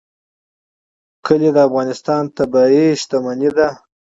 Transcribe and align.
کلي 1.25 1.49
د 1.55 1.57
افغانستان 1.67 2.23
طبعي 2.37 2.85
ثروت 3.03 3.35
دی. 3.57 3.69